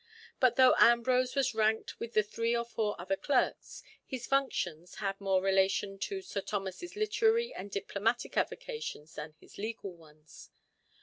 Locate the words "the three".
2.15-2.55